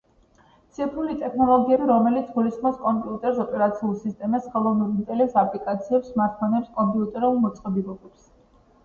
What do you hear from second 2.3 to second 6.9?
გულისხმობს კომპიუტერს, ოპერაციულ სისტემებს, ხელოვნურ ინტელექტს, აპლიკაციებს, სმარტფონებს,